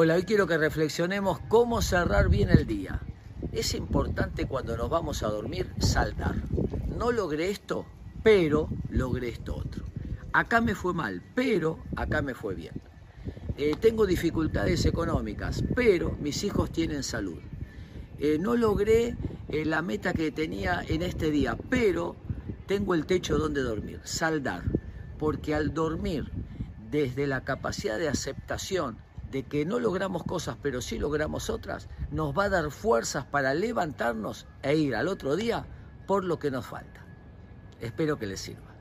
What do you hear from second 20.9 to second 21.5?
este